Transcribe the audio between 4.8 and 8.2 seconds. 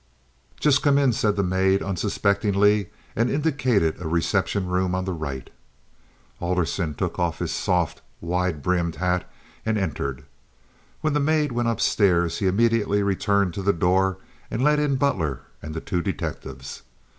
on the right. Alderson took off his soft,